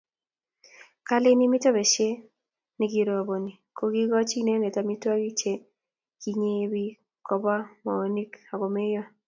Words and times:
kaleni 1.07 1.45
mito 1.51 1.69
besie 1.75 2.11
ne 2.77 2.85
kiroboni 2.91 3.51
kukochi 3.77 4.35
inende 4.39 4.67
amitwogik 4.81 5.35
che 5.39 5.53
kinyei 6.21 6.69
beek, 6.71 6.95
kobwaa 7.27 7.67
moonik 7.83 8.31
akumeyo 8.53 9.03